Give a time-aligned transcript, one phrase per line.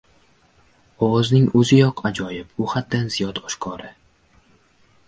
[1.07, 3.97] Ovozning o‘ziyoq ajoyib, u haddan ziyod oshkora